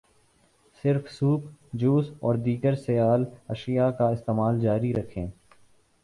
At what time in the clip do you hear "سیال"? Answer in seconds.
2.75-3.25